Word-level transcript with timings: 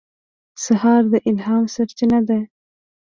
سهار 0.63 1.03
د 1.11 1.13
الهام 1.29 1.63
سرچینه 1.75 2.19
ده. 2.27 2.39